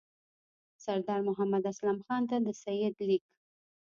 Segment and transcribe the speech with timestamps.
[0.85, 3.23] سردار محمد اسلم خان ته د سید لیک.